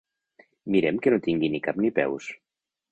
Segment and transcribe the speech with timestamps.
[0.75, 2.35] Mirem que no tingui ni cap ni peus.